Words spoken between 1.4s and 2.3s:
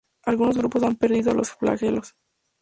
flagelos.